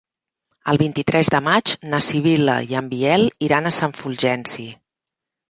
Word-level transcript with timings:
El 0.71 0.77
vint-i-tres 0.81 1.29
de 1.35 1.41
maig 1.47 1.73
na 1.91 1.99
Sibil·la 2.07 2.57
i 2.73 2.79
en 2.81 2.89
Biel 2.95 3.27
iran 3.49 3.69
a 3.69 3.75
Sant 3.79 3.95
Fulgenci. 4.01 4.69